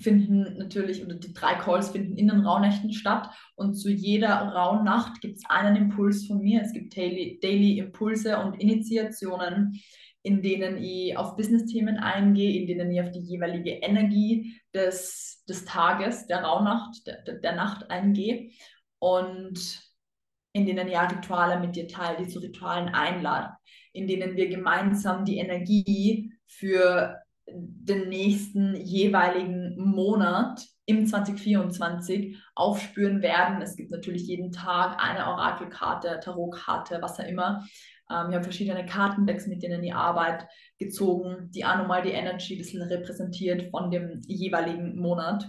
finden 0.00 0.56
natürlich, 0.58 1.04
oder 1.04 1.14
die 1.14 1.32
drei 1.32 1.54
Calls 1.54 1.90
finden 1.90 2.16
in 2.16 2.28
den 2.28 2.40
Rauhnächten 2.40 2.92
statt. 2.92 3.30
Und 3.56 3.74
zu 3.74 3.90
jeder 3.90 4.30
Rauhnacht 4.30 5.20
gibt 5.20 5.38
es 5.38 5.44
einen 5.48 5.76
Impuls 5.76 6.26
von 6.26 6.38
mir. 6.38 6.62
Es 6.62 6.72
gibt 6.72 6.96
Daily, 6.96 7.38
Daily 7.42 7.78
Impulse 7.78 8.38
und 8.38 8.60
Initiationen, 8.60 9.80
in 10.22 10.42
denen 10.42 10.78
ich 10.78 11.16
auf 11.16 11.36
Business-Themen 11.36 11.96
eingehe, 11.98 12.60
in 12.60 12.66
denen 12.66 12.90
ich 12.90 13.00
auf 13.00 13.10
die 13.10 13.20
jeweilige 13.20 13.70
Energie 13.70 14.60
des, 14.72 15.44
des 15.48 15.64
Tages, 15.64 16.26
der 16.26 16.42
Rauhnacht, 16.42 17.06
der, 17.06 17.38
der, 17.38 17.56
Nacht 17.56 17.90
eingehe. 17.90 18.50
Und 19.00 19.82
in 20.52 20.64
denen 20.64 20.86
ich 20.86 20.94
ja 20.94 21.06
Rituale 21.06 21.60
mit 21.60 21.76
dir 21.76 21.88
teile, 21.88 22.24
die 22.24 22.28
zu 22.28 22.38
Ritualen 22.38 22.88
einladen 22.88 23.52
in 23.98 24.06
denen 24.06 24.36
wir 24.36 24.48
gemeinsam 24.48 25.24
die 25.24 25.38
Energie 25.38 26.32
für 26.46 27.18
den 27.50 28.08
nächsten 28.08 28.76
jeweiligen 28.76 29.76
Monat 29.78 30.66
im 30.86 31.06
2024 31.06 32.36
aufspüren 32.54 33.22
werden. 33.22 33.60
Es 33.62 33.76
gibt 33.76 33.90
natürlich 33.90 34.26
jeden 34.26 34.52
Tag 34.52 35.02
eine 35.02 35.26
Orakelkarte, 35.26 36.20
Tarotkarte, 36.22 36.98
was 37.00 37.20
auch 37.20 37.26
immer. 37.26 37.66
Ähm, 38.10 38.30
wir 38.30 38.36
haben 38.36 38.42
verschiedene 38.42 38.86
Kartendecks, 38.86 39.46
mit 39.46 39.62
denen 39.62 39.82
die 39.82 39.92
Arbeit 39.92 40.46
gezogen, 40.78 41.50
die 41.50 41.64
auch 41.64 41.76
nochmal 41.76 42.02
die 42.02 42.12
Energy 42.12 42.54
ein 42.54 42.58
bisschen 42.58 42.82
repräsentiert 42.82 43.70
von 43.70 43.90
dem 43.90 44.22
jeweiligen 44.26 44.98
Monat. 44.98 45.46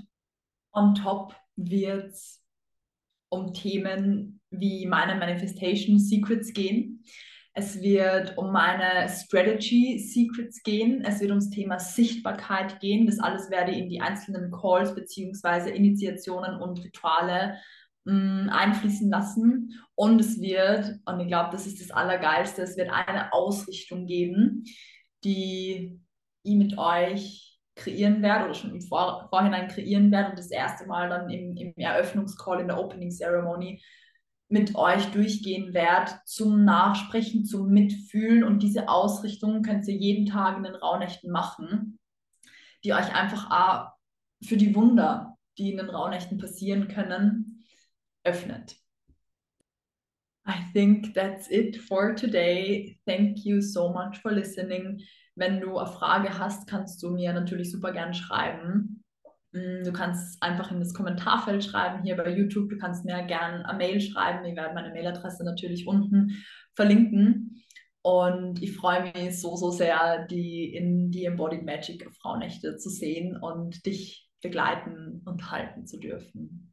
On 0.74 0.94
top 0.96 1.36
wird 1.56 2.12
es 2.12 2.44
um 3.30 3.54
Themen 3.54 4.42
wie 4.50 4.86
meine 4.88 5.16
Manifestation 5.16 6.00
Secrets 6.00 6.54
gehen. 6.54 7.04
Es 7.54 7.82
wird 7.82 8.38
um 8.38 8.52
meine 8.52 9.10
Strategy 9.10 10.00
Secrets 10.00 10.62
gehen. 10.64 11.04
Es 11.04 11.20
wird 11.20 11.32
ums 11.32 11.50
Thema 11.50 11.80
Sichtbarkeit 11.80 12.80
gehen. 12.80 13.06
Das 13.06 13.20
alles 13.20 13.50
werde 13.50 13.72
ich 13.72 13.80
in 13.80 13.90
die 13.90 14.02
einzelnen 14.02 14.52
Calls 14.52 14.96
beziehungsweise 14.96 15.70
Initiationen 15.70 16.62
und 16.62 16.84
Rituale 16.84 17.58
mh, 18.06 18.14
mm, 18.14 18.50
einfließen 18.50 19.10
lassen. 19.10 19.82
Und 19.96 20.22
es 20.22 20.40
wird, 20.40 21.00
und 21.06 21.20
ich 21.20 21.28
glaube, 21.28 21.50
das 21.52 21.66
ist 21.66 21.82
das 21.82 21.92
Allergeilste, 21.92 22.62
es 22.62 22.78
wird 22.78 22.92
eine 22.92 23.34
Ausrichtung 23.34 24.06
geben, 24.06 24.64
die 25.24 26.00
ich 26.44 26.56
mit 26.56 26.78
euch 26.78 27.60
kreieren 27.76 28.22
werde 28.22 28.46
oder 28.46 28.54
schon 28.54 28.72
im 28.72 28.82
Vor 28.82 29.28
Vorhinein 29.30 29.68
kreieren 29.68 30.12
werde 30.12 30.32
und 30.32 30.40
das 30.40 30.52
erste 30.52 30.86
Mal 30.86 31.10
dann 31.10 31.30
im, 31.30 31.56
im 31.56 31.74
Eröffnungscall 31.78 32.62
in 32.62 32.68
der 32.68 32.80
Opening 32.80 33.10
Ceremony 33.10 33.82
mit 34.50 34.76
euch 34.76 35.06
durchgehen 35.12 35.74
werde 35.74 36.12
zum 36.26 36.66
Nachsprechen, 36.66 37.46
zum 37.46 37.70
Mitfühlen. 37.70 38.44
Und 38.44 38.64
diese 38.64 38.90
Ausrichtung 38.90 39.62
könnt 39.62 39.88
ihr 39.88 39.96
jeden 39.96 40.26
Tag 40.26 40.58
in 40.58 40.64
den 40.64 40.76
Rauhnächten 40.76 41.32
machen, 41.32 42.00
die 42.84 42.94
euch 42.94 43.16
einfach 43.16 43.52
auch 43.52 43.92
für 44.44 44.58
die 44.58 44.76
Wunder, 44.76 45.38
die 45.58 45.72
in 45.72 45.78
den 45.78 45.90
Rauhnächten 45.90 46.40
passieren 46.40 46.88
können, 46.88 47.64
öffnet. 48.24 48.76
I 50.48 50.72
think 50.74 51.14
that's 51.14 51.50
it 51.52 51.78
for 51.78 52.16
today. 52.16 53.00
Thank 53.06 53.46
you 53.46 53.62
so 53.62 53.90
much 53.90 54.18
for 54.20 54.32
listening. 54.32 55.02
Wenn 55.36 55.62
du 55.62 55.78
eine 55.78 55.92
Frage 55.92 56.40
hast, 56.40 56.68
kannst 56.68 57.04
du 57.04 57.12
mir 57.12 57.34
natürlich 57.34 57.72
super 57.72 57.92
gern 57.92 58.16
schreiben. 58.16 58.99
Mm, 59.52 59.84
du 59.84 59.92
kannst 59.92 60.42
einfach 60.42 60.72
in 60.72 60.80
das 60.80 60.94
Kommentarfeld 60.94 61.64
schreiben 61.64 62.04
hier 62.04 62.16
bei 62.16 62.36
YouTube. 62.36 62.70
Du 62.70 62.78
kannst 62.78 63.06
mir 63.06 63.24
gerne 63.24 63.68
eine 63.68 63.78
Mail 63.78 64.02
schreiben. 64.02 64.46
Ich 64.46 64.56
werde 64.56 64.74
meine 64.74 64.90
Mailadresse 64.90 65.44
natürlich 65.44 65.88
unten 65.88 66.44
verlinken. 66.76 67.64
Und 68.02 68.62
ich 68.64 68.76
freue 68.76 69.12
mich 69.14 69.42
so, 69.42 69.56
so 69.56 69.72
sehr, 69.72 70.26
die 70.28 70.74
in 70.74 71.12
die 71.12 71.26
Embodied 71.26 71.66
Magic 71.66 72.10
Frauennächte 72.22 72.78
zu 72.78 72.90
sehen 72.90 73.38
und 73.38 73.86
dich 73.86 74.30
begleiten 74.42 75.22
und 75.26 75.52
halten 75.52 75.86
zu 75.86 76.00
dürfen. 76.00 76.69